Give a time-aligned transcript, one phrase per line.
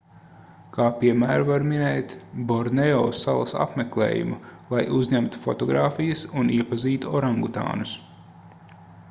[0.75, 2.15] kā piemēru var minēt
[2.51, 4.39] borneo salas apmeklējumu
[4.73, 7.95] lai uzņemtu fotogrāfijas un iepazītu orangutānus